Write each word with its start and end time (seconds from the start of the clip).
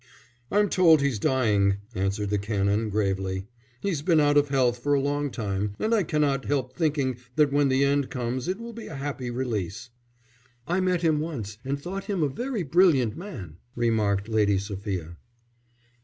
"I'm 0.49 0.67
told 0.67 0.99
he's 0.99 1.19
dying," 1.19 1.77
answered 1.93 2.31
the 2.31 2.39
Canon, 2.39 2.89
gravely. 2.89 3.45
"He's 3.81 4.01
been 4.01 4.19
out 4.19 4.35
of 4.35 4.49
health 4.49 4.79
for 4.79 4.95
a 4.95 4.99
long 4.99 5.29
time, 5.29 5.75
and 5.77 5.93
I 5.93 6.01
cannot 6.01 6.45
help 6.45 6.73
thinking 6.75 7.17
that 7.35 7.53
when 7.53 7.69
the 7.69 7.85
end 7.85 8.09
comes 8.09 8.47
it 8.47 8.57
will 8.59 8.73
be 8.73 8.87
a 8.87 8.95
happy 8.95 9.29
release." 9.29 9.91
"I 10.67 10.79
met 10.79 11.03
him 11.03 11.19
once 11.19 11.59
and 11.63 11.79
thought 11.79 12.05
him 12.05 12.23
a 12.23 12.29
very 12.29 12.63
brilliant 12.63 13.15
man," 13.15 13.57
remarked 13.75 14.27
Lady 14.27 14.57
Sophia. 14.57 15.17